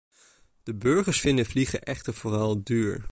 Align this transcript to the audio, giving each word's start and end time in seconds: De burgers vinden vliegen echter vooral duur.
De 0.63 0.73
burgers 0.75 1.19
vinden 1.19 1.45
vliegen 1.45 1.81
echter 1.83 2.13
vooral 2.13 2.63
duur. 2.63 3.05